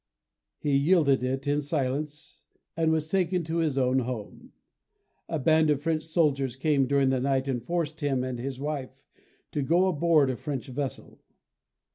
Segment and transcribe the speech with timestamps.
[0.57, 2.41] He yielded it in silence
[2.75, 4.51] and was taken to his own home.
[5.29, 9.05] A band of French soldiers came during the night and forced him and his wife
[9.51, 11.19] to go aboard a French vessel.